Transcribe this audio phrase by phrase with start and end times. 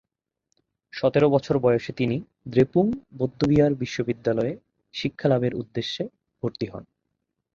[0.93, 2.17] সতেরো বছর বয়সে তিনি
[2.47, 2.85] দ্রেপুং
[3.17, 4.53] বৌদ্ধবিহার বিশ্ববিদ্যালয়ে
[4.93, 6.03] শিক্ষালাভের উদ্দেশ্যে
[6.43, 6.83] ভর্তি হন।